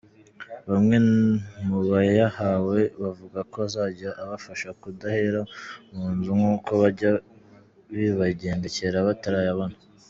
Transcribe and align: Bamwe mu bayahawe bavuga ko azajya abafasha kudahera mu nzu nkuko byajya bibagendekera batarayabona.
Bamwe 0.69 0.97
mu 1.65 1.77
bayahawe 1.91 2.79
bavuga 3.01 3.39
ko 3.51 3.57
azajya 3.67 4.09
abafasha 4.23 4.67
kudahera 4.81 5.39
mu 5.95 6.05
nzu 6.15 6.31
nkuko 6.39 6.69
byajya 6.79 7.11
bibagendekera 7.95 8.97
batarayabona. 9.09 9.75